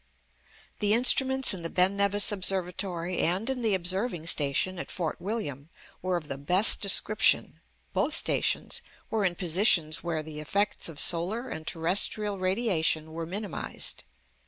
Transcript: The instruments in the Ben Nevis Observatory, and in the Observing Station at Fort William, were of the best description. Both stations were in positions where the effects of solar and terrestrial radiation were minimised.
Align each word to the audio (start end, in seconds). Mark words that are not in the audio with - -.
The 0.79 0.95
instruments 0.95 1.53
in 1.53 1.61
the 1.61 1.69
Ben 1.69 1.95
Nevis 1.95 2.31
Observatory, 2.31 3.19
and 3.19 3.47
in 3.51 3.61
the 3.61 3.75
Observing 3.75 4.25
Station 4.25 4.79
at 4.79 4.89
Fort 4.89 5.21
William, 5.21 5.69
were 6.01 6.17
of 6.17 6.27
the 6.27 6.39
best 6.39 6.81
description. 6.81 7.59
Both 7.93 8.15
stations 8.15 8.81
were 9.11 9.23
in 9.23 9.35
positions 9.35 10.03
where 10.03 10.23
the 10.23 10.39
effects 10.39 10.89
of 10.89 10.99
solar 10.99 11.49
and 11.49 11.67
terrestrial 11.67 12.39
radiation 12.39 13.11
were 13.11 13.27
minimised. 13.27 14.03